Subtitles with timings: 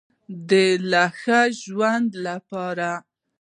[0.49, 0.51] د
[0.91, 2.89] لا ښه ژوند لپاره.